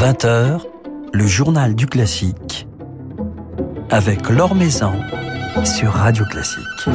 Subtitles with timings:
[0.00, 0.62] 20h,
[1.12, 2.66] le journal du classique
[3.90, 4.94] avec Laure Maison
[5.62, 6.88] sur Radio Classique.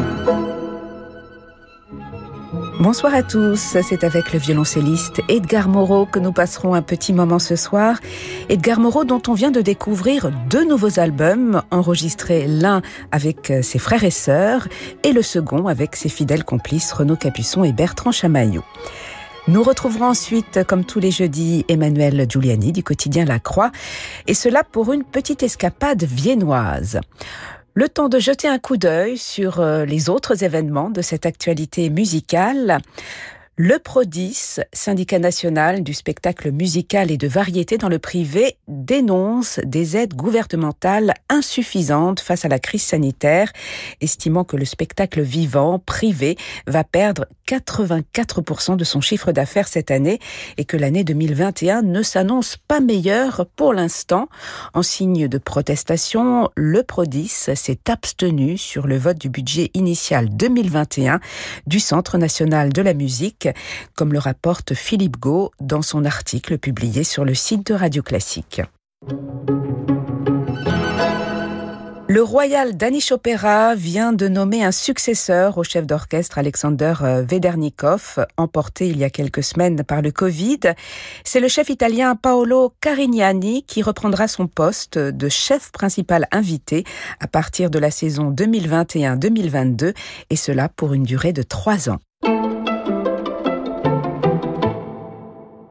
[2.79, 7.37] Bonsoir à tous, c'est avec le violoncelliste Edgar Moreau que nous passerons un petit moment
[7.37, 7.99] ce soir.
[8.49, 12.81] Edgar Moreau dont on vient de découvrir deux nouveaux albums, enregistrés l'un
[13.11, 14.67] avec ses frères et sœurs
[15.03, 18.63] et le second avec ses fidèles complices Renaud Capuçon et Bertrand Chamaillot.
[19.47, 23.71] Nous retrouverons ensuite, comme tous les jeudis, Emmanuel Giuliani du quotidien La Croix,
[24.25, 26.99] et cela pour une petite escapade viennoise.
[27.75, 31.91] Le temps de jeter un coup d'œil sur euh, les autres événements de cette actualité
[31.91, 32.79] musicale.
[33.57, 39.95] Le PRODIS, syndicat national du spectacle musical et de variété dans le privé, dénonce des
[39.95, 43.53] aides gouvernementales insuffisantes face à la crise sanitaire,
[44.01, 46.35] estimant que le spectacle vivant privé
[46.67, 50.19] va perdre 84% de son chiffre d'affaires cette année
[50.57, 54.27] et que l'année 2021 ne s'annonce pas meilleure pour l'instant.
[54.73, 61.21] En signe de protestation, le PRODIS s'est abstenu sur le vote du budget initial 2021
[61.67, 63.44] du Centre national de la musique
[63.95, 68.61] comme le rapporte Philippe Gau dans son article publié sur le site de Radio Classique.
[72.07, 78.25] Le Royal Danish Opera vient de nommer un successeur au chef d'orchestre Alexander euh, Vedernikov,
[78.37, 80.59] emporté il y a quelques semaines par le Covid.
[81.23, 86.83] C'est le chef italien Paolo Carignani qui reprendra son poste de chef principal invité
[87.19, 89.93] à partir de la saison 2021-2022
[90.29, 91.97] et cela pour une durée de trois ans.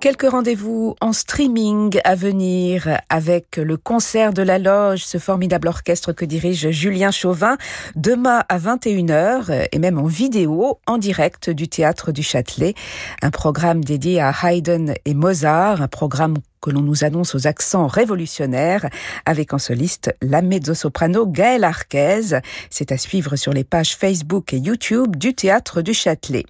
[0.05, 6.13] Quelques rendez-vous en streaming à venir avec le concert de la loge, ce formidable orchestre
[6.13, 7.57] que dirige Julien Chauvin,
[7.97, 12.75] demain à 21h et même en vidéo en direct du théâtre du Châtelet.
[13.23, 17.87] Un programme dédié à Haydn et Mozart, un programme que l'on nous annonce aux accents
[17.87, 18.89] révolutionnaires
[19.27, 22.39] avec en soliste la mezzo-soprano Gaëlle Arquez.
[22.71, 26.47] C'est à suivre sur les pages Facebook et YouTube du théâtre du Châtelet.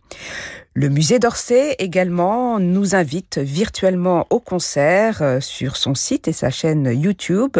[0.76, 6.50] Le musée d'Orsay également nous invite virtuellement au concert euh, sur son site et sa
[6.50, 7.58] chaîne YouTube.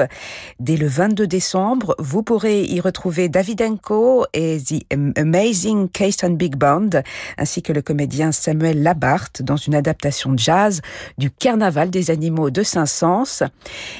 [0.59, 4.83] Dès le 22 décembre, vous pourrez y retrouver Davidenko et The
[5.17, 6.91] Amazing Keystone Big Band,
[7.39, 10.83] ainsi que le comédien Samuel Labarthe dans une adaptation jazz
[11.17, 13.49] du Carnaval des animaux de Saint-Saëns.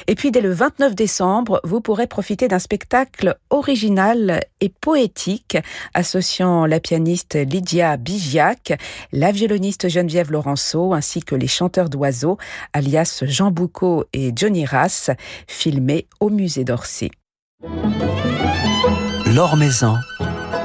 [0.07, 5.57] Et puis dès le 29 décembre, vous pourrez profiter d'un spectacle original et poétique
[5.93, 8.73] associant la pianiste Lydia Bigiac
[9.11, 12.37] la violoniste Geneviève Laurenceau ainsi que les chanteurs d'oiseaux,
[12.73, 15.09] alias Jean Boucault et Johnny Rass,
[15.47, 17.11] filmés au musée d'Orsay.
[19.57, 19.97] Maison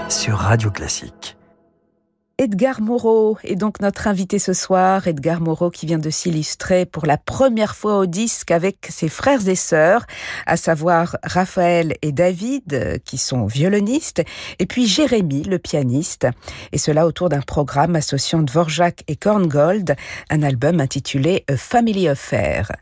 [0.08, 1.39] sur Radio Classique.
[2.40, 5.06] Edgar Moreau est donc notre invité ce soir.
[5.06, 9.46] Edgar Moreau qui vient de s'illustrer pour la première fois au disque avec ses frères
[9.46, 10.06] et sœurs,
[10.46, 14.22] à savoir Raphaël et David, qui sont violonistes,
[14.58, 16.28] et puis Jérémy, le pianiste.
[16.72, 19.94] Et cela autour d'un programme associant Dvorak et Korngold,
[20.30, 22.72] un album intitulé A Family Affair.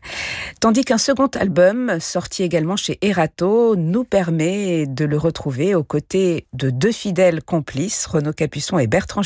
[0.61, 6.47] Tandis qu'un second album, sorti également chez Erato, nous permet de le retrouver aux côtés
[6.53, 9.21] de deux fidèles complices, Renaud Capuçon et Bertrand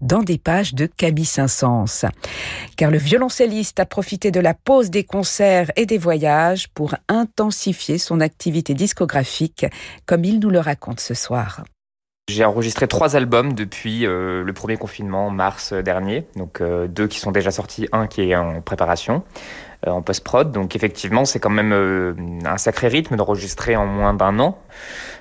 [0.00, 2.08] Dans des pages de Camille Saint-Saëns.
[2.76, 7.98] Car le violoncelliste a profité de la pause des concerts et des voyages pour intensifier
[7.98, 9.66] son activité discographique,
[10.06, 11.62] comme il nous le raconte ce soir.
[12.28, 16.26] J'ai enregistré trois albums depuis euh, le premier confinement, mars dernier.
[16.36, 19.22] Donc euh, deux qui sont déjà sortis, un qui est en préparation.
[19.86, 20.50] Euh, en post-prod.
[20.50, 22.12] Donc effectivement, c'est quand même euh,
[22.44, 24.58] un sacré rythme d'enregistrer en moins d'un an,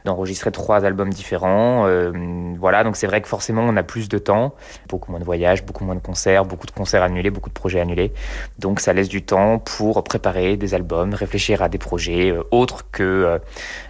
[0.04, 1.86] d'enregistrer trois albums différents.
[1.86, 2.12] Euh,
[2.58, 4.56] voilà, donc c'est vrai que forcément, on a plus de temps,
[4.90, 7.80] beaucoup moins de voyages, beaucoup moins de concerts, beaucoup de concerts annulés, beaucoup de projets
[7.80, 8.12] annulés.
[8.58, 13.40] Donc ça laisse du temps pour préparer des albums, réfléchir à des projets autres que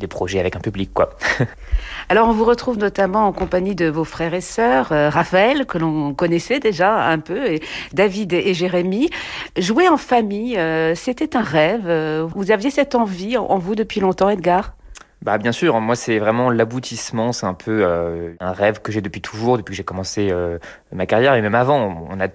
[0.02, 1.12] des projets avec un public, quoi.
[2.10, 6.14] Alors on vous retrouve notamment en compagnie de vos frères et sœurs, Raphaël, que l'on
[6.14, 7.62] connaissait déjà un peu, et
[7.94, 9.10] David et Jérémy.
[9.58, 10.57] Jouer en famille,
[10.96, 11.86] c'était un rêve.
[11.88, 14.76] Euh, vous aviez cette envie en vous depuis longtemps, Edgar?
[15.22, 19.02] Bah bien sûr, moi c'est vraiment l'aboutissement, c'est un peu euh, un rêve que j'ai
[19.02, 20.32] depuis toujours, depuis que j'ai commencé
[20.92, 22.08] ma carrière et même avant.
[22.10, 22.28] On a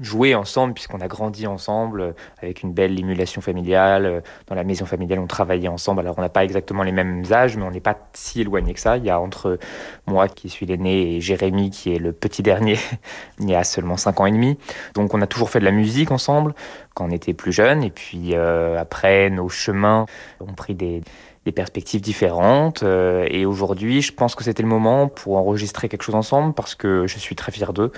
[0.00, 4.06] jouer ensemble puisqu'on a grandi ensemble euh, avec une belle émulation familiale.
[4.06, 6.00] Euh, dans la maison familiale, on travaillait ensemble.
[6.00, 8.80] Alors on n'a pas exactement les mêmes âges, mais on n'est pas si éloigné que
[8.80, 8.96] ça.
[8.96, 9.58] Il y a entre
[10.06, 12.78] moi qui suis l'aîné et Jérémy qui est le petit dernier,
[13.40, 14.58] il y a seulement 5 ans et demi.
[14.94, 16.54] Donc on a toujours fait de la musique ensemble
[16.94, 17.82] quand on était plus jeune.
[17.82, 20.06] Et puis euh, après, nos chemins
[20.40, 21.02] ont pris des
[21.48, 22.82] des perspectives différentes.
[22.82, 26.74] Euh, et aujourd'hui, je pense que c'était le moment pour enregistrer quelque chose ensemble parce
[26.74, 27.90] que je suis très fier d'eux.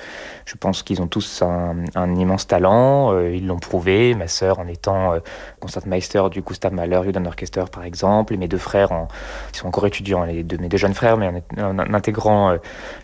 [0.44, 3.12] Je pense qu'ils ont tous un, immense talent.
[3.12, 4.14] Euh, ils l'ont prouvé.
[4.14, 5.18] Ma sœur en étant euh,
[5.58, 8.34] concertmeister du Gustav Mahler Juden Orchester, par exemple.
[8.34, 9.08] Et mes deux frères, en,
[9.52, 12.56] sont encore étudiants, les deux, mes deux jeunes frères, mais en, intégrant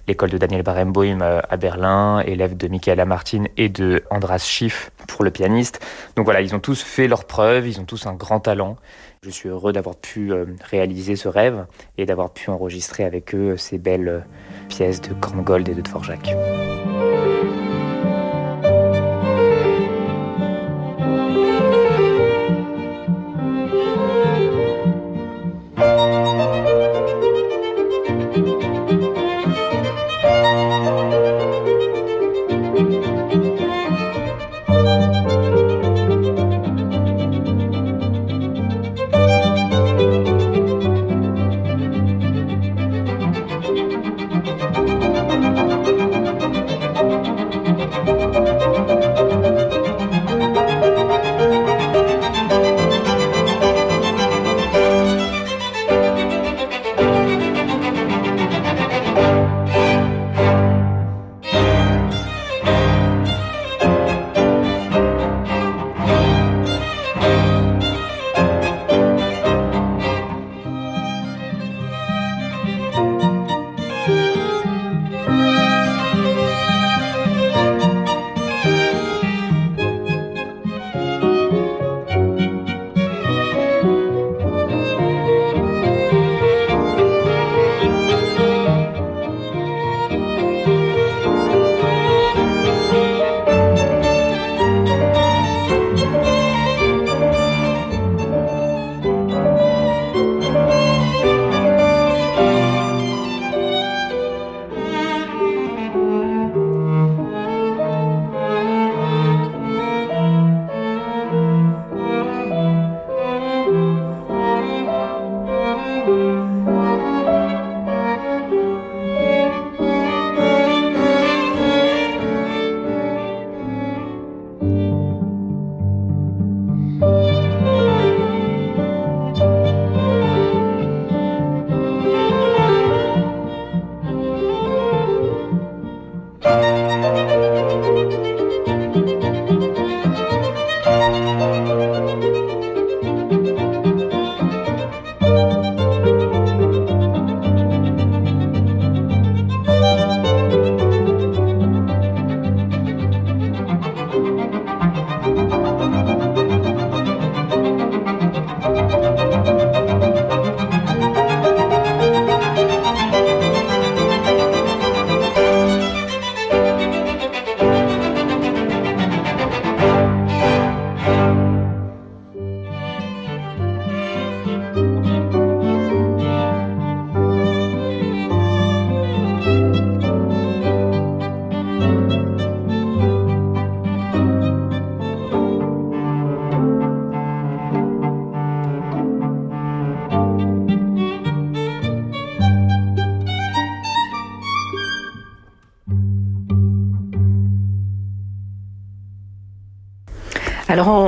[0.07, 5.25] l'école de Daniel Barenboim à Berlin, élève de Michaela Martin et de Andras Schiff pour
[5.25, 5.85] le pianiste.
[6.15, 8.77] Donc voilà, ils ont tous fait leurs preuves, ils ont tous un grand talent.
[9.23, 11.67] Je suis heureux d'avoir pu euh, réaliser ce rêve
[11.99, 14.21] et d'avoir pu enregistrer avec eux ces belles euh,
[14.69, 16.35] pièces de Korngold et de Dvorak.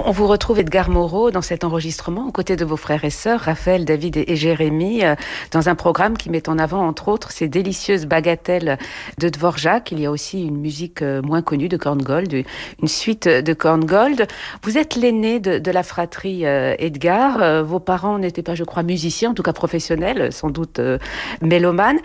[0.08, 3.40] On, vous retrouve Edgar Moreau dans cet enregistrement aux côtés de vos frères et sœurs,
[3.40, 5.14] Raphaël, David et, Jérémy, euh,
[5.50, 8.78] dans un programme qui met en avant, entre autres, ces délicieuses bagatelles
[9.18, 9.92] de Dvorak.
[9.92, 12.32] Il y a aussi une musique euh, moins connue de Korngold,
[12.82, 14.26] une suite de Korngold.
[14.62, 17.64] Vous êtes l'aîné de, la fratrie euh, Edgar.
[17.64, 20.80] Vos parents n'étaient pas, je crois, musiciens, en tout cas professionnels, sans doute
[21.42, 21.98] mélomanes.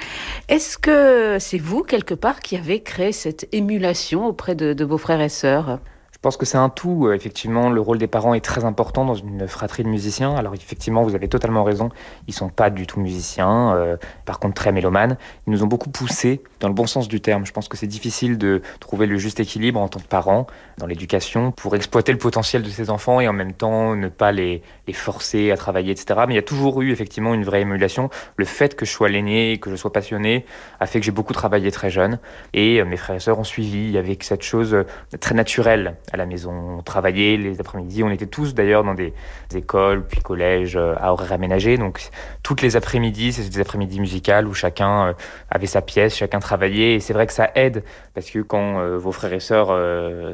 [0.50, 4.98] Est-ce que c'est vous, quelque part, qui avez créé cette émulation auprès de, de vos
[4.98, 5.80] frères et sœurs?
[6.24, 7.08] Pense que c'est un tout.
[7.08, 10.34] Euh, effectivement, le rôle des parents est très important dans une fratrie de musiciens.
[10.36, 11.90] Alors effectivement, vous avez totalement raison.
[12.28, 13.76] Ils sont pas du tout musiciens.
[13.76, 15.18] Euh, par contre, très mélomanes.
[15.46, 17.46] Ils nous ont beaucoup poussé dans le bon sens du terme.
[17.46, 20.88] Je pense que c'est difficile de trouver le juste équilibre en tant que parent dans
[20.88, 24.64] l'éducation pour exploiter le potentiel de ses enfants et en même temps ne pas les,
[24.88, 26.22] les forcer à travailler, etc.
[26.26, 28.10] Mais il y a toujours eu effectivement une vraie émulation.
[28.38, 30.46] Le fait que je sois l'aîné et que je sois passionné
[30.80, 32.18] a fait que j'ai beaucoup travaillé très jeune.
[32.54, 34.86] Et euh, mes frères et sœurs ont suivi avec cette chose
[35.20, 36.78] très naturelle à la maison.
[36.78, 38.04] On travaillait les après-midi.
[38.04, 39.14] On était tous d'ailleurs dans des,
[39.54, 41.78] écoles, puis collèges euh, à horaires aménagés.
[41.78, 42.10] Donc
[42.44, 45.14] toutes les après-midi, c'était des après-midi musicales où chacun euh,
[45.50, 46.96] avait sa pièce, chacun travaillait.
[46.96, 49.74] Et c'est vrai que ça aide parce que quand euh, vos frères et sœurs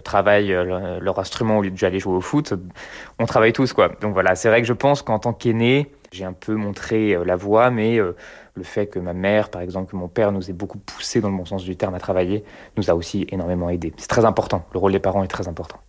[0.03, 0.55] travaillent
[1.01, 2.53] leur instrument au lieu de aller jouer au foot,
[3.17, 3.89] on travaille tous quoi.
[4.01, 7.35] Donc voilà, c'est vrai que je pense qu'en tant qu'aîné, J'ai un peu montré la
[7.35, 7.99] voie, mais
[8.55, 11.29] le fait que ma mère, par exemple, que mon père nous ait beaucoup poussé dans
[11.29, 12.43] le bon sens du terme à travailler,
[12.77, 13.93] nous a aussi énormément aidé.
[13.97, 14.65] C'est très important.
[14.73, 15.79] Le rôle des parents est très important.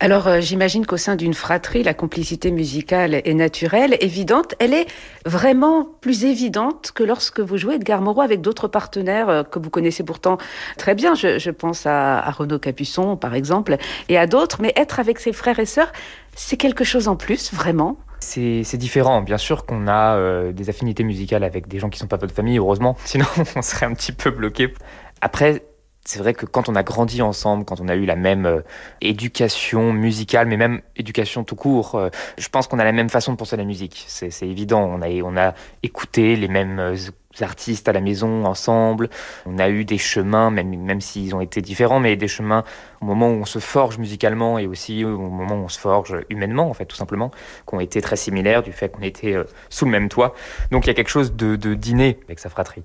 [0.00, 4.54] Alors euh, j'imagine qu'au sein d'une fratrie, la complicité musicale est naturelle, évidente.
[4.58, 4.86] Elle est
[5.24, 9.70] vraiment plus évidente que lorsque vous jouez Edgar Moreau avec d'autres partenaires euh, que vous
[9.70, 10.38] connaissez pourtant
[10.78, 11.14] très bien.
[11.14, 13.76] Je, pense à, à, Renaud Capuçon, par exemple,
[14.08, 14.60] et à d'autres.
[14.60, 15.92] Mais être avec ses frères et sœurs,
[16.34, 17.96] c'est quelque chose en plus, vraiment.
[18.24, 19.22] C'est différent.
[19.22, 22.16] Bien sûr qu'on a euh, des affinités musicales avec des gens qui ne sont pas
[22.16, 22.96] votre famille, heureusement.
[23.04, 23.26] Sinon,
[23.56, 24.72] on serait un petit peu bloqué.
[25.20, 25.62] Après,
[26.04, 28.60] c'est vrai que quand on a grandi ensemble, quand on a eu la même euh,
[29.00, 33.32] éducation musicale, mais même éducation tout court, euh, je pense qu'on a la même façon
[33.32, 34.04] de penser à la musique.
[34.08, 34.82] C'est évident.
[34.82, 36.94] On a, on a écouté les mêmes
[37.42, 39.08] artistes à la maison ensemble.
[39.46, 42.64] On a eu des chemins, même, même s'ils ont été différents, mais des chemins
[43.00, 46.16] au moment où on se forge musicalement et aussi au moment où on se forge
[46.30, 47.30] humainement, en fait, tout simplement,
[47.68, 50.34] qui ont été très similaires du fait qu'on était euh, sous le même toit.
[50.70, 52.82] Donc il y a quelque chose de, de dîner avec sa fratrie.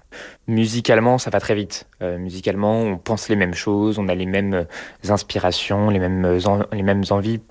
[0.47, 1.87] Musicalement, ça va très vite.
[2.01, 6.39] Euh, musicalement, on pense les mêmes choses, on a les mêmes euh, inspirations, les mêmes,
[6.73, 7.41] les mêmes envies,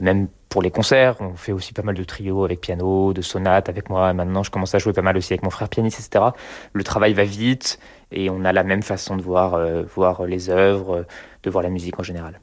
[0.00, 1.16] même pour les concerts.
[1.18, 4.12] On fait aussi pas mal de trios avec piano, de sonates avec moi.
[4.12, 6.26] Maintenant, je commence à jouer pas mal aussi avec mon frère pianiste, etc.
[6.72, 7.80] Le travail va vite
[8.12, 11.06] et on a la même façon de voir, euh, voir les œuvres,
[11.42, 12.38] de voir la musique en général.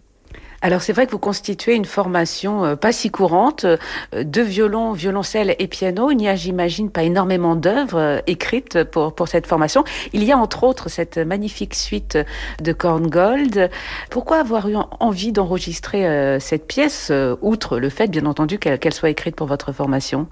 [0.63, 3.77] Alors c'est vrai que vous constituez une formation euh, pas si courante euh,
[4.13, 6.11] de violon, violoncelle et piano.
[6.11, 9.83] Il n'y a, j'imagine, pas énormément d'œuvres euh, écrites pour, pour cette formation.
[10.13, 12.17] Il y a entre autres cette magnifique suite
[12.61, 13.71] de Korngold.
[14.11, 19.35] Pourquoi avoir eu envie d'enregistrer cette pièce, outre le fait, bien entendu, qu'elle soit écrite
[19.35, 20.27] pour votre formation?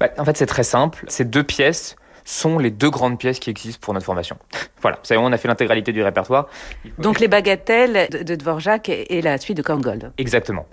[0.00, 1.04] Bah, En fait, c'est très simple.
[1.08, 1.96] Ces deux pièces
[2.26, 4.36] sont les deux grandes pièces qui existent pour notre formation.
[4.82, 6.48] voilà, ça on a fait l'intégralité du répertoire.
[6.98, 10.12] Donc les bagatelles de Dvorak et la suite de Korngold.
[10.18, 10.66] Exactement.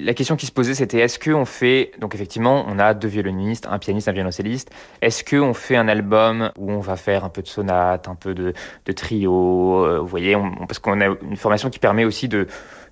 [0.00, 3.66] La question qui se posait, c'était est-ce qu'on fait, donc effectivement, on a deux violonistes,
[3.68, 4.70] un pianiste, un violoncelliste,
[5.02, 8.32] est-ce qu'on fait un album où on va faire un peu de sonate, un peu
[8.32, 8.52] de,
[8.86, 10.36] de trio, euh, vous voyez,
[10.68, 12.46] parce qu'on a une formation qui permet aussi de,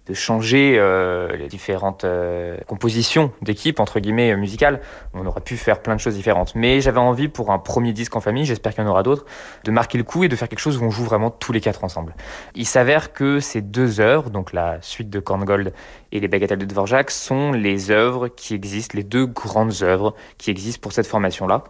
[0.07, 4.81] de changer euh, les différentes euh, compositions d'équipe entre guillemets euh, musicales.
[5.15, 8.15] On aurait pu faire plein de choses différentes, mais j'avais envie pour un premier disque
[8.15, 9.25] en famille, j'espère qu'il y en aura d'autres,
[9.65, 11.61] de marquer le coup et de faire quelque chose où on joue vraiment tous les
[11.61, 12.15] quatre ensemble.
[12.55, 15.73] Il s'avère que ces deux œuvres, donc la suite de Korngold
[16.13, 20.51] et les Bagatelles de Dvorak, sont les œuvres qui existent, les deux grandes œuvres qui
[20.51, 21.65] existent pour cette formation-là.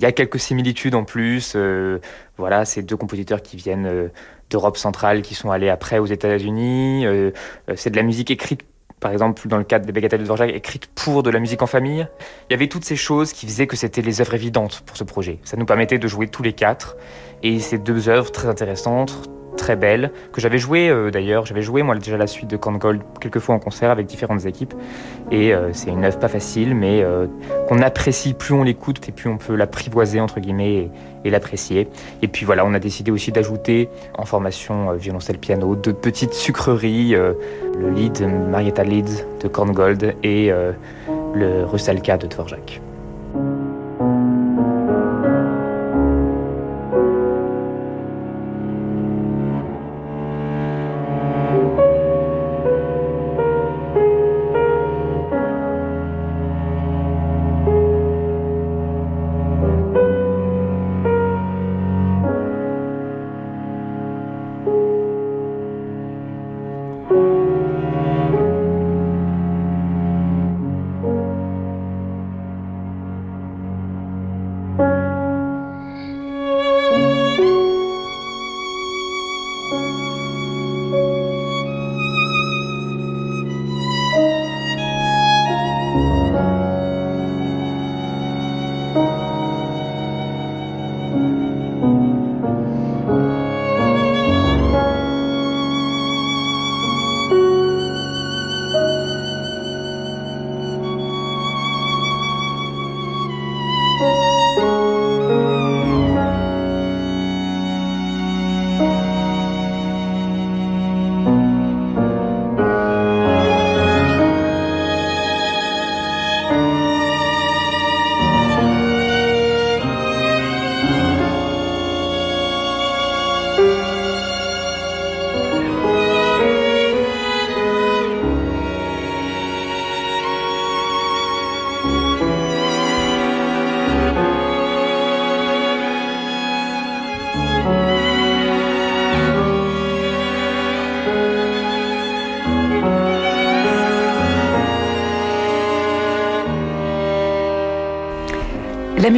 [0.00, 1.56] Il y a quelques similitudes en plus.
[2.38, 4.10] voilà, ces deux compositeurs qui viennent
[4.50, 7.06] d'Europe centrale qui sont allés après aux États-Unis.
[7.06, 7.30] Euh,
[7.68, 8.62] euh, c'est de la musique écrite
[8.98, 11.66] par exemple, dans le cadre des Bagatelles de Dvorak, écrite pour de la musique en
[11.66, 12.06] famille.
[12.50, 15.04] Il y avait toutes ces choses qui faisaient que c'était les œuvres évidentes pour ce
[15.04, 15.38] projet.
[15.42, 16.98] Ça nous permettait de jouer tous les quatre.
[17.42, 21.44] Et ces deux œuvres très intéressantes, très belle, que j'avais joué euh, d'ailleurs.
[21.46, 24.74] J'avais joué moi déjà la suite de Gold quelques fois en concert avec différentes équipes.
[25.30, 27.26] Et euh, c'est une œuvre pas facile, mais euh,
[27.68, 30.90] qu'on apprécie plus on l'écoute et plus on peut l'apprivoiser entre guillemets
[31.24, 31.88] et, l'apprécier.
[32.22, 37.10] Et puis voilà, on a décidé aussi d'ajouter en formation violoncelle piano de petites sucreries,
[37.10, 40.50] le lead Marietta Leeds de Gold et
[41.34, 42.80] le Rusalka de Dvorak.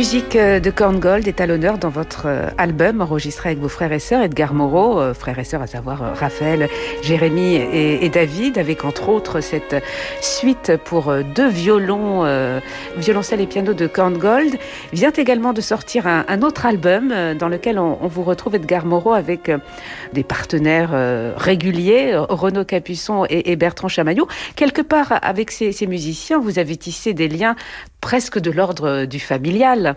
[0.03, 3.93] Musique euh, de Korngold est à l'honneur dans votre euh, album enregistré avec vos frères
[3.93, 6.69] et sœurs, Edgar Moreau, euh, frères et sœurs à savoir Raphaël,
[7.03, 9.77] Jérémy et, David, avec entre autres cette
[10.21, 12.25] suite pour deux violons,
[12.97, 14.59] violoncelle et piano de Korngold.
[14.93, 19.51] Vient également de sortir un, autre album dans lequel on, vous retrouve Edgar Moreau avec
[20.13, 20.91] des partenaires
[21.37, 24.27] réguliers, Renaud Capuçon et, Bertrand Chamaillot.
[24.57, 27.55] Quelque part, avec ces musiciens, vous avez tissé des liens
[28.01, 29.92] presque de l'ordre du familial.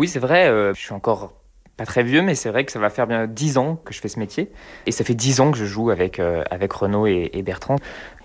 [0.00, 1.34] Oui, c'est vrai, euh, je suis encore
[1.76, 4.00] pas très vieux, mais c'est vrai que ça va faire bien dix ans que je
[4.00, 4.50] fais ce métier.
[4.86, 7.76] Et ça fait dix ans que je joue avec, euh, avec Renaud et, Bertrand.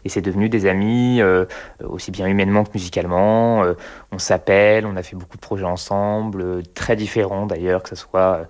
[0.05, 1.43] Et c'est devenu des amis, euh,
[1.83, 3.65] aussi bien humainement que musicalement.
[4.13, 8.39] on s'appelle, on a fait beaucoup de projets ensemble, très différents d'ailleurs, que ce soit
[8.39, 8.45] euh,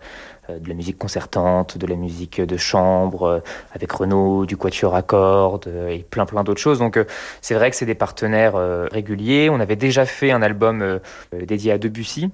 [0.50, 3.40] de la musique concertante, de la musique de chambre, euh,
[3.74, 6.80] avec Renaud, du quatuor à cordes euh, et plein plein d'autres choses.
[6.80, 7.00] Donc
[7.42, 8.56] c'est vrai que c'est des partenaires
[8.92, 9.50] réguliers.
[9.50, 11.00] On avait déjà fait un album
[11.34, 12.30] dédié à Debussy.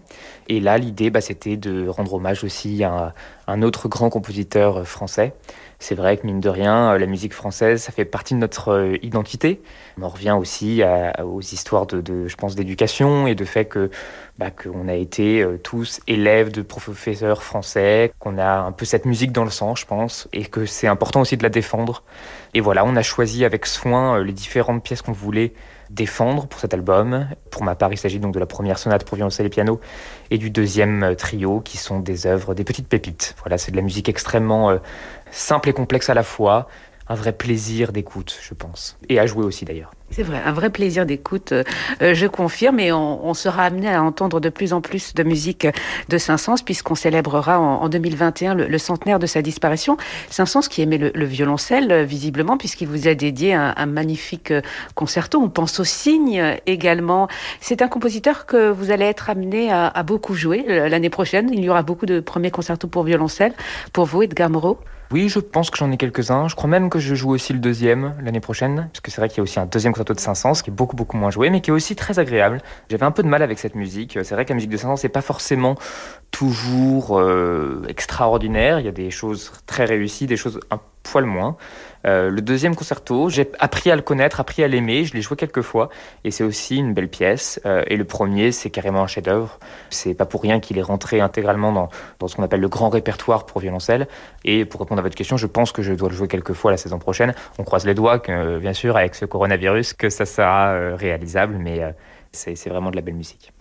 [0.47, 3.13] Et là, l'idée, bah, c'était de rendre hommage aussi à
[3.47, 5.33] un autre grand compositeur français
[5.81, 8.69] c'est vrai que mine de rien, euh, la musique française, ça fait partie de notre
[8.69, 9.61] euh, identité.
[9.97, 10.83] On en revient aussi
[11.23, 13.89] aux histoires de, je pense, d'éducation et de fait que
[14.37, 19.05] bah, qu'on a été euh, tous élèves de professeurs français, qu'on a un peu cette
[19.05, 22.03] musique dans le sang, je pense, et que c'est important aussi de la défendre.
[22.53, 25.53] Et voilà, on a choisi avec soin les différentes pièces qu'on voulait
[25.89, 27.27] défendre pour cet album.
[27.49, 29.79] Pour ma part, il s'agit donc de la première sonate pour violoncelle et piano
[30.29, 33.35] et du deuxième trio qui sont des œuvres, des petites pépites.
[33.41, 34.79] Voilà, c'est de la musique extrêmement
[35.31, 36.67] simple et complexe à la fois,
[37.11, 38.97] un vrai plaisir d'écoute, je pense.
[39.09, 39.91] Et à jouer aussi d'ailleurs.
[40.11, 41.63] C'est vrai, un vrai plaisir d'écoute, euh,
[42.01, 45.67] euh, je confirme, et on, sera amené à entendre de plus en plus de musique
[46.09, 49.97] de Saint-Saëns, puisqu'on célébrera en, 2021 le, centenaire de sa disparition.
[50.29, 54.53] Saint-Saëns qui aimait le, violoncelle, euh, visiblement, puisqu'il vous a dédié un, magnifique
[54.95, 55.39] concerto.
[55.41, 57.27] On pense au cygne également.
[57.59, 61.49] C'est un compositeur que vous allez être amené à, à beaucoup jouer l'année prochaine.
[61.51, 63.53] Il y aura beaucoup de premiers concertos pour violoncelle.
[63.91, 64.79] Pour vous, Edgar Moreau?
[65.11, 66.47] Oui, je pense que j'en ai quelques-uns.
[66.47, 69.29] Je crois même que je joue aussi le deuxième l'année prochaine, parce que c'est vrai
[69.29, 71.49] qu'il y a aussi un deuxième concerto de Saint-Saëns qui est beaucoup beaucoup moins joué,
[71.49, 72.61] mais qui est aussi très agréable.
[72.89, 74.17] J'avais un peu de mal avec cette musique.
[74.23, 75.75] C'est vrai que la musique de Saint-Saëns c'est pas forcément
[76.31, 78.79] toujours euh, extraordinaire.
[78.79, 81.57] Il y a des choses très réussies, des choses un poil moins.
[82.05, 85.37] Euh, le deuxième concerto, j'ai appris à le connaître, appris à l'aimer, je l'ai joué
[85.37, 85.89] quelques fois
[86.23, 87.59] et c'est aussi une belle pièce.
[87.65, 89.59] Euh, et le premier, c'est carrément un chef-d'œuvre.
[89.89, 92.89] C'est pas pour rien qu'il est rentré intégralement dans, dans ce qu'on appelle le grand
[92.89, 94.07] répertoire pour violoncelle.
[94.43, 96.71] Et pour répondre à votre question, je pense que je dois le jouer quelques fois
[96.71, 97.33] la saison prochaine.
[97.59, 101.57] On croise les doigts, que, bien sûr, avec ce coronavirus, que ça sera euh, réalisable,
[101.59, 101.81] mais
[102.31, 103.51] c'est vraiment de la belle musique.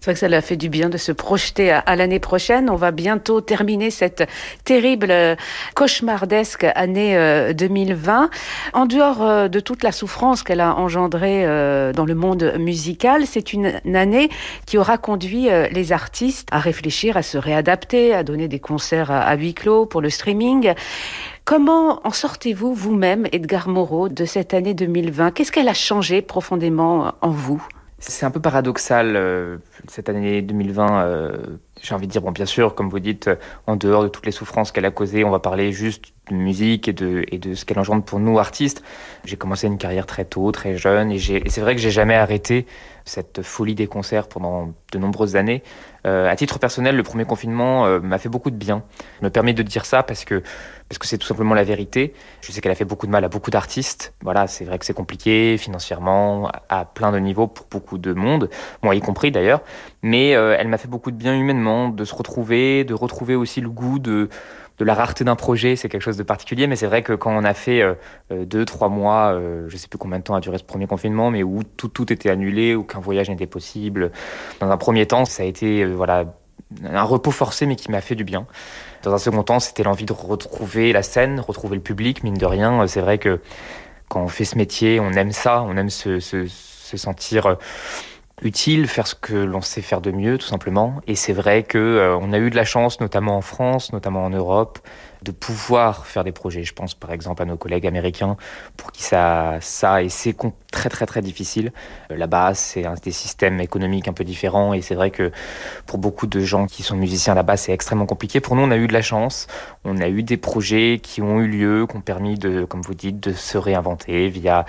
[0.00, 2.70] C'est vrai que ça l'a fait du bien de se projeter à, l'année prochaine.
[2.70, 4.28] On va bientôt terminer cette
[4.64, 5.34] terrible, euh,
[5.74, 8.22] cauchemardesque année 2020.
[8.22, 8.28] Euh,
[8.74, 11.44] en dehors euh, de toute la souffrance qu'elle a engendrée
[11.92, 14.28] dans le monde musical, c'est une, année
[14.66, 19.20] qui aura conduit les artistes à réfléchir, à se réadapter, à donner des concerts à,
[19.20, 20.74] à huis clos pour le streaming.
[21.44, 27.14] Comment en sortez-vous vous-même, Edgar Moreau, de cette année 2020 Qu'est-ce qu'elle a changé profondément
[27.20, 27.66] en vous?
[27.98, 29.58] C'est un peu paradoxal euh,
[29.88, 31.02] cette année 2020.
[31.02, 33.28] Euh, j'ai envie de dire, bon, bien sûr, comme vous dites,
[33.66, 36.92] en dehors de toutes les souffrances qu'elle a causées, on va parler juste musique et
[36.92, 38.82] de, et de ce qu'elle engendre pour nous, artistes.
[39.24, 42.66] J'ai commencé une carrière très tôt, très jeune, et, c'est vrai que j'ai jamais arrêté
[43.04, 45.62] cette folie des concerts pendant de nombreuses années.
[46.06, 48.82] Euh, à titre personnel, le premier confinement euh, m'a fait beaucoup de bien.
[49.20, 50.42] Je me permets de dire ça parce que
[50.88, 52.14] parce que c'est tout simplement la vérité.
[52.40, 54.14] Je sais qu'elle a fait beaucoup de mal à beaucoup d'artistes.
[54.22, 58.48] Voilà, c'est vrai que c'est compliqué financièrement, à, plein de niveaux pour beaucoup de monde,
[58.82, 59.60] moi y compris d'ailleurs.
[60.02, 63.60] Mais euh, elle m'a fait beaucoup de bien humainement, de se retrouver, de retrouver aussi
[63.60, 64.30] le goût de
[64.78, 67.32] de la rareté d'un projet, c'est quelque chose de particulier, mais c'est vrai que quand
[67.32, 67.94] on a fait euh,
[68.32, 70.86] euh, deux, trois mois, euh, je sais plus combien de temps a duré ce premier
[70.86, 74.12] confinement, mais où tout, tout était annulé, aucun voyage n'était possible.
[74.60, 76.26] Dans un premier temps, ça a été voilà
[76.84, 78.46] un repos forcé, mais qui m'a fait du bien.
[79.02, 82.46] Dans un second temps, c'était l'envie de retrouver la scène, retrouver le public, mine de
[82.46, 82.86] rien.
[82.86, 83.40] C'est vrai que
[84.08, 87.56] quand on fait ce métier, on aime ça, on aime se, se sentir
[88.42, 91.00] utile, faire ce que l'on sait faire de mieux, tout simplement.
[91.06, 94.24] Et c'est vrai que euh, on a eu de la chance, notamment en France, notamment
[94.24, 94.78] en Europe,
[95.22, 96.62] de pouvoir faire des projets.
[96.62, 98.36] Je pense par exemple à nos collègues américains
[98.76, 100.36] pour qui ça, ça et c'est
[100.70, 101.72] très très très difficile.
[102.10, 105.32] Euh, là-bas, c'est des systèmes économiques un peu différents et c'est vrai que
[105.86, 108.40] pour beaucoup de gens qui sont musiciens là-bas, c'est extrêmement compliqué.
[108.40, 109.48] Pour nous, on a eu de la chance.
[109.84, 112.94] On a eu des projets qui ont eu lieu, qui ont permis de, comme vous
[112.94, 114.66] dites, de se réinventer via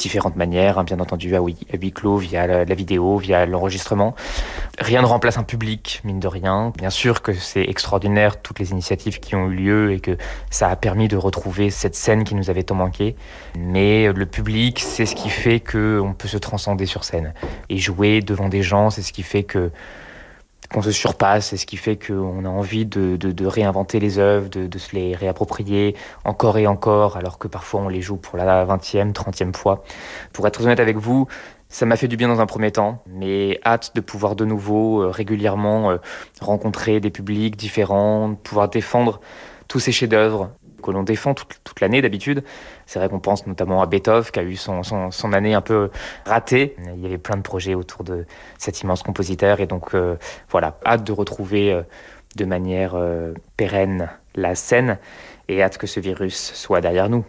[0.00, 4.14] différentes manières, hein, bien entendu à huis, clos, via la, vidéo, via l'enregistrement.
[4.78, 6.72] Rien ne remplace un public, mine de rien.
[6.76, 10.16] Bien sûr que c'est extraordinaire toutes les initiatives qui ont eu lieu et que
[10.50, 13.14] ça a permis de retrouver cette scène qui nous avait tant manqué.
[13.58, 17.34] Mais le public, c'est ce qui fait qu'on peut se transcender sur scène.
[17.68, 19.70] Et jouer devant des gens, c'est ce qui fait que
[20.72, 24.66] qu'on se surpasse et ce qui fait qu'on a envie de, réinventer les œuvres, de,
[24.66, 28.64] de, se les réapproprier encore et encore, alors que parfois on les joue pour la
[28.64, 29.82] 20e, 30e fois.
[30.32, 31.26] Pour être honnête avec vous,
[31.68, 35.02] ça m'a fait du bien dans un premier temps, mais hâte de pouvoir de nouveau
[35.02, 35.96] euh, régulièrement euh,
[36.40, 39.20] rencontrer des publics différents, pouvoir défendre
[39.68, 42.44] tous ces chefs-d'œuvre que l'on défend toute, l'année d'habitude.
[42.86, 45.90] C'est vrai qu'on pense notamment à Beethoven qui a eu son, année un peu
[46.26, 46.76] ratée.
[46.94, 48.26] Il y avait plein de projets autour de
[48.58, 50.16] cet immense compositeur et donc euh,
[50.50, 51.82] voilà, hâte de retrouver euh,
[52.36, 54.98] de manière euh, pérenne la scène
[55.48, 57.24] et hâte que ce virus soit derrière nous.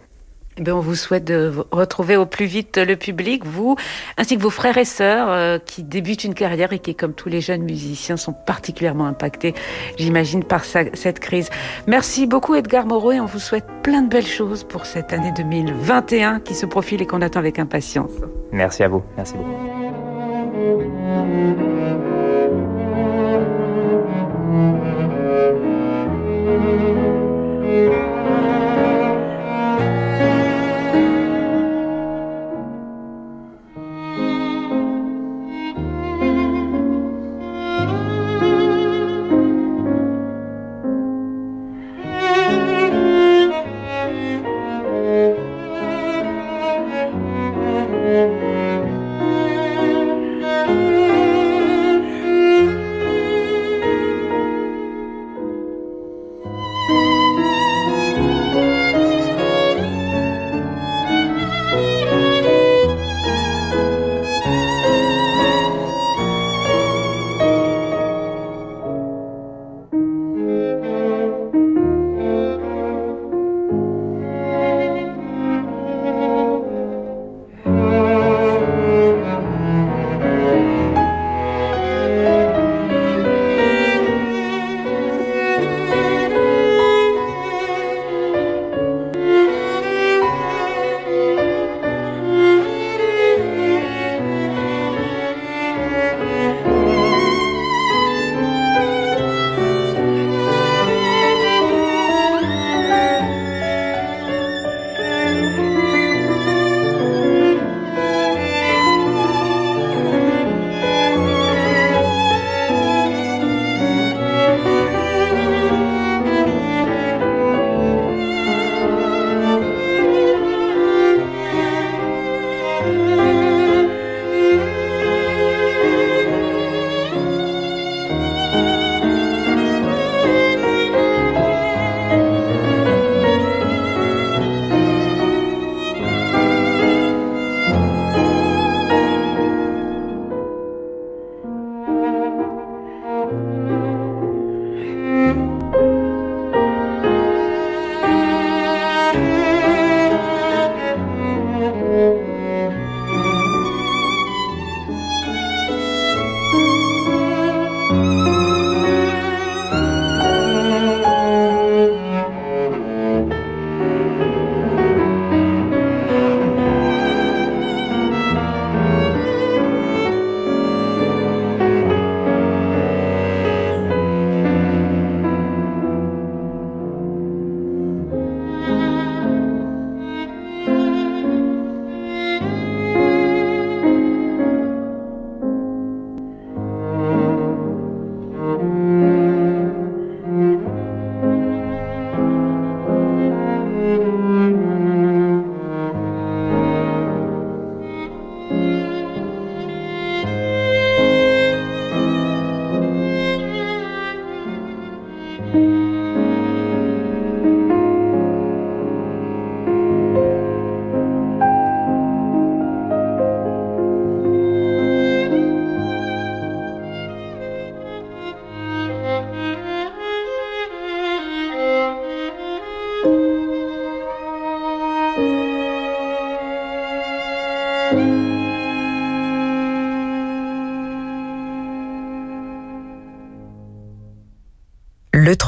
[0.58, 3.76] Eh on vous souhaite de retrouver au plus vite le public, vous,
[4.18, 7.30] ainsi que vos frères et sœurs euh, qui débutent une carrière et qui, comme tous
[7.30, 9.54] les jeunes musiciens, sont particulièrement impactés,
[9.96, 11.48] j'imagine, par cette crise.
[11.86, 15.32] Merci beaucoup Edgar Moreau et on vous souhaite plein de belles choses pour cette année
[15.34, 18.12] 2021 qui se profile et qu'on attend avec impatience.
[18.52, 19.02] Merci à vous.
[19.16, 19.52] Merci beaucoup.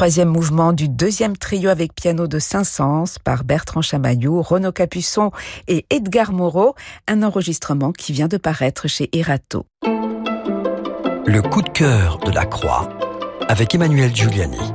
[0.04, 5.30] Troisième mouvement du deuxième trio avec piano de Saint-Saëns par Bertrand Chamaillou, Renaud Capuçon
[5.66, 6.74] et Edgar Moreau,
[7.08, 9.64] un enregistrement qui vient de paraître chez Erato.
[9.82, 12.90] Le coup de cœur de la Croix
[13.48, 14.74] avec Emmanuel Giuliani.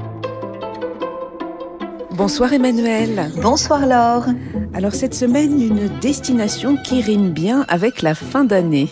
[2.10, 3.32] Bonsoir Emmanuel.
[3.40, 4.26] Bonsoir Laure.
[4.74, 8.90] Alors cette semaine, une destination qui rime bien avec la fin d'année.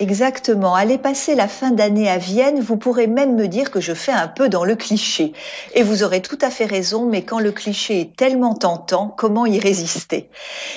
[0.00, 0.74] Exactement.
[0.74, 4.12] Allez passer la fin d'année à Vienne, vous pourrez même me dire que je fais
[4.12, 5.34] un peu dans le cliché.
[5.74, 9.44] Et vous aurez tout à fait raison, mais quand le cliché est tellement tentant, comment
[9.44, 10.30] y résister?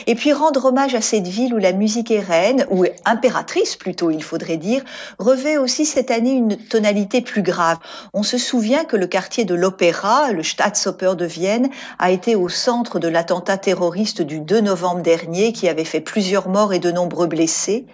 [0.08, 4.12] Et puis rendre hommage à cette ville où la musique est reine, ou impératrice plutôt,
[4.12, 4.84] il faudrait dire,
[5.20, 7.78] revêt aussi cette année une tonalité plus grave.
[8.14, 12.50] On se souvient que le quartier de l'Opéra, le Staatsoper de Vienne, a été au
[12.50, 16.92] centre de l'attentat terroriste du 2 novembre dernier qui avait fait plusieurs morts et de
[16.92, 17.86] nombreux blessés.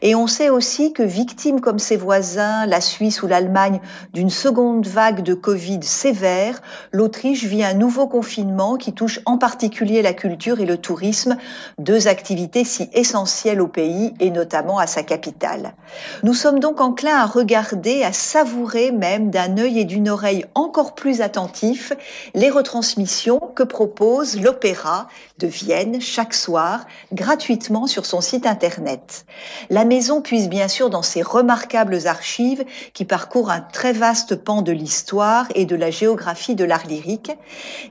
[0.00, 3.80] Et on sait aussi que victime comme ses voisins, la Suisse ou l'Allemagne,
[4.14, 6.62] d'une seconde vague de Covid sévère,
[6.92, 11.36] l'Autriche vit un nouveau confinement qui touche en particulier la culture et le tourisme,
[11.78, 15.74] deux activités si essentielles au pays et notamment à sa capitale.
[16.22, 20.94] Nous sommes donc enclins à regarder, à savourer même d'un œil et d'une oreille encore
[20.94, 21.92] plus attentifs
[22.34, 29.26] les retransmissions que propose l'Opéra de Vienne chaque soir gratuitement sur son site internet.
[29.70, 34.62] La maison puise bien sûr dans ses remarquables archives qui parcourent un très vaste pan
[34.62, 37.32] de l'histoire et de la géographie de l'art lyrique,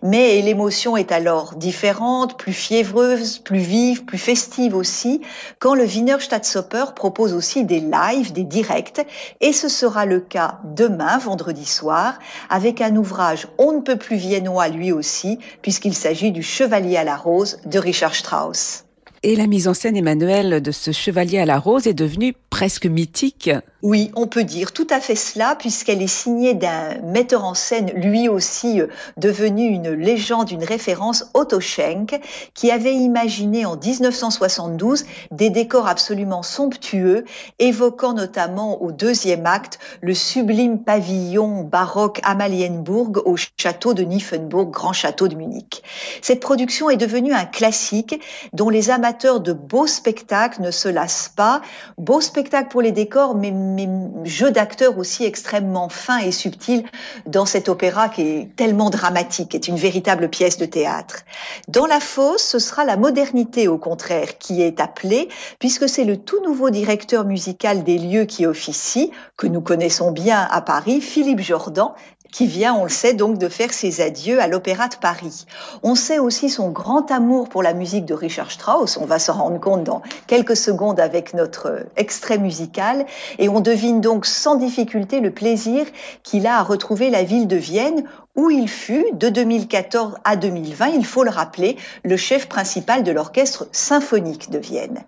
[0.01, 5.21] mais l'émotion est alors différente, plus fiévreuse, plus vive, plus festive aussi,
[5.59, 9.05] quand le Wiener Staatsoper propose aussi des lives, des directs,
[9.41, 14.17] et ce sera le cas demain, vendredi soir, avec un ouvrage on ne peut plus
[14.17, 18.86] viennois lui aussi, puisqu'il s'agit du Chevalier à la Rose de Richard Strauss.
[19.29, 22.85] Et la mise en scène, Emmanuel, de ce chevalier à la rose est devenue presque
[22.85, 23.49] mythique.
[23.83, 27.91] Oui, on peut dire tout à fait cela, puisqu'elle est signée d'un metteur en scène,
[27.93, 28.87] lui aussi euh,
[29.17, 32.19] devenu une légende, une référence, Otto Schenk,
[32.53, 37.25] qui avait imaginé en 1972 des décors absolument somptueux,
[37.59, 44.93] évoquant notamment au deuxième acte le sublime pavillon baroque Amalienburg au château de Nymphenburg, grand
[44.93, 45.83] château de Munich.
[46.21, 48.21] Cette production est devenue un classique
[48.53, 51.61] dont les amateurs de beaux spectacles ne se lassent pas.
[51.97, 53.87] Beaux spectacles pour les décors, mais mais
[54.23, 56.83] jeu d'acteurs aussi extrêmement fin et subtil
[57.25, 61.19] dans cet opéra qui est tellement dramatique, est une véritable pièce de théâtre.
[61.67, 66.17] Dans la fosse, ce sera la modernité au contraire qui est appelée, puisque c'est le
[66.17, 71.41] tout nouveau directeur musical des lieux qui officie, que nous connaissons bien à Paris, Philippe
[71.41, 71.89] Jordan,
[72.31, 75.45] qui vient, on le sait, donc de faire ses adieux à l'Opéra de Paris.
[75.83, 79.33] On sait aussi son grand amour pour la musique de Richard Strauss, on va s'en
[79.33, 83.05] rendre compte dans quelques secondes avec notre extrait musical,
[83.39, 85.85] et on devine donc sans difficulté le plaisir
[86.23, 88.03] qu'il a à retrouver la ville de Vienne,
[88.37, 93.11] où il fut, de 2014 à 2020, il faut le rappeler, le chef principal de
[93.11, 95.03] l'orchestre symphonique de Vienne.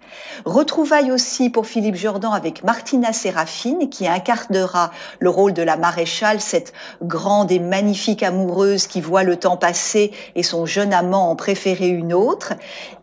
[0.46, 4.90] Retrouvaille aussi pour Philippe Jordan avec Martina Serafine, qui incarnera
[5.20, 10.12] le rôle de la maréchale, cette grande et magnifique amoureuse qui voit le temps passer
[10.34, 12.54] et son jeune amant en préférer une autre.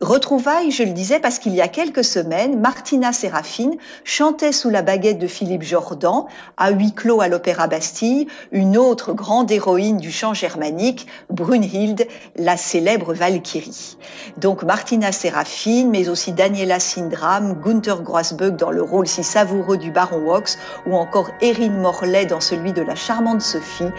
[0.00, 4.82] Retrouvaille, je le disais, parce qu'il y a quelques semaines, Martina Serafine chantait sous la
[4.82, 6.24] baguette de Philippe Jordan,
[6.56, 12.56] à huis clos à l'Opéra Bastille, une autre grande héroïne du chant germanique, Brunhilde, la
[12.56, 13.98] célèbre Valkyrie.
[14.38, 19.90] Donc Martina Serafine, mais aussi Daniela Sindram, Gunther Grosböck dans le rôle si savoureux du
[19.90, 23.92] baron Wax, ou encore Erin Morlaix dans celui de la charmante Sophie.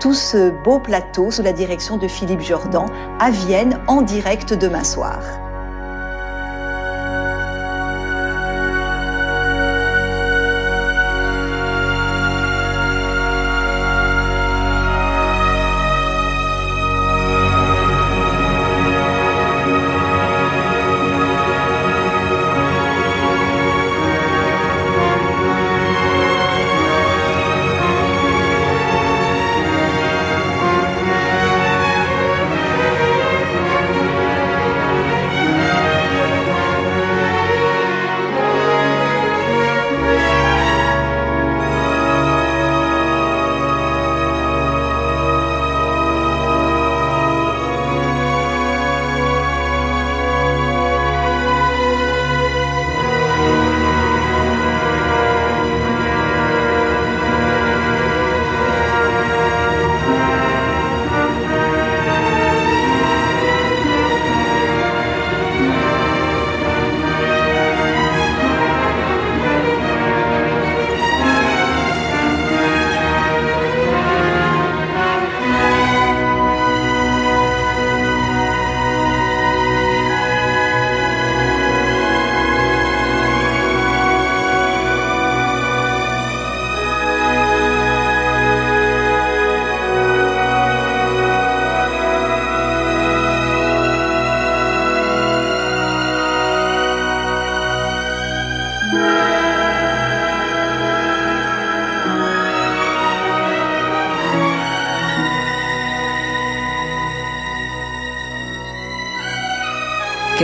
[0.00, 2.86] Tout ce beau plateau sous la direction de Philippe Jordan
[3.20, 5.49] à Vienne en direct demain soir.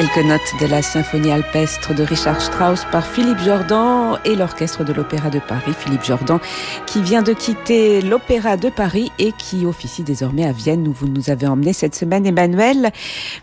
[0.06, 4.92] Quelques notes de la symphonie alpestre de Richard Strauss par Philippe Jordan et l'orchestre de
[4.92, 5.72] l'Opéra de Paris.
[5.78, 6.38] Philippe Jordan
[6.86, 11.08] qui vient de quitter l'Opéra de Paris et qui officie désormais à Vienne où vous
[11.08, 12.90] nous avez emmené cette semaine, Emmanuel.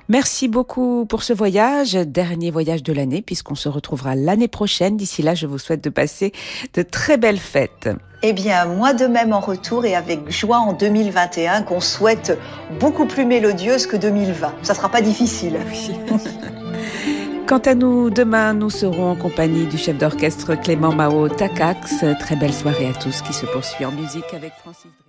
[0.10, 4.98] Merci beaucoup pour ce voyage, dernier voyage de l'année puisqu'on se retrouvera l'année prochaine.
[4.98, 6.32] D'ici là, je vous souhaite de passer
[6.74, 7.90] de très belles fêtes.
[8.22, 12.38] Eh bien, moi de même en retour et avec joie en 2021 qu'on souhaite
[12.80, 14.54] beaucoup plus mélodieuse que 2020.
[14.62, 15.58] Ça sera pas difficile.
[17.48, 22.06] Quant à nous, demain, nous serons en compagnie du chef d'orchestre Clément Mao Takax.
[22.20, 25.03] Très belle soirée à tous qui se poursuit en musique avec Francis